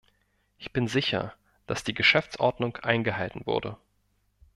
Ich 0.57 0.73
bin 0.73 0.87
sicher, 0.87 1.35
dass 1.67 1.83
die 1.83 1.93
Geschäftsordnung 1.93 2.75
eingehalten 2.77 3.45
wurde. 3.45 3.77